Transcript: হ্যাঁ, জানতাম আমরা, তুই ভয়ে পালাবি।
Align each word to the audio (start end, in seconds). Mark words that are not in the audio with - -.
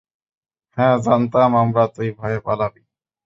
হ্যাঁ, 0.77 0.95
জানতাম 0.99 1.51
আমরা, 1.55 1.83
তুই 1.87 2.09
ভয়ে 2.11 2.39
পালাবি। 2.39 2.81